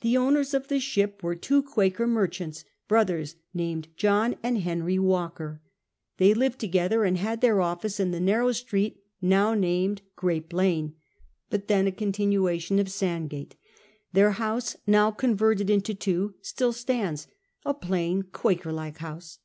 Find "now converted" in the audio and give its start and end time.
14.84-15.70